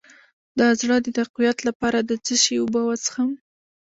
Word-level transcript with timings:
د 0.57 0.59
زړه 0.79 0.95
د 1.01 1.07
تقویت 1.19 1.57
لپاره 1.67 1.99
د 2.09 2.11
څه 2.25 2.33
شي 2.43 2.55
اوبه 2.61 2.81
وڅښم؟ 2.85 3.29